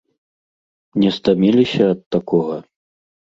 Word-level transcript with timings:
Не 1.03 1.11
стаміліся 1.17 1.83
ад 1.97 2.01
такога? 2.17 2.57